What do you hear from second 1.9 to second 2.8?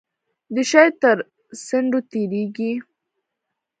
تیریږي.